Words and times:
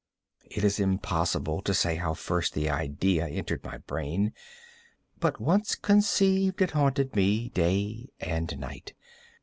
It 0.49 0.63
is 0.63 0.79
impossible 0.79 1.61
to 1.61 1.75
say 1.75 1.97
how 1.97 2.15
first 2.15 2.55
the 2.55 2.71
idea 2.71 3.27
entered 3.27 3.63
my 3.63 3.77
brain; 3.77 4.33
but 5.19 5.39
once 5.39 5.75
conceived, 5.75 6.59
it 6.63 6.71
haunted 6.71 7.15
me 7.15 7.49
day 7.49 8.09
and 8.19 8.57
night. 8.57 8.95